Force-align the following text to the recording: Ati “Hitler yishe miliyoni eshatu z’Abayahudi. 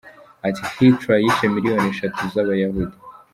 Ati 0.47 0.61
“Hitler 0.73 1.19
yishe 1.23 1.45
miliyoni 1.55 1.85
eshatu 1.91 2.19
z’Abayahudi. 2.33 2.95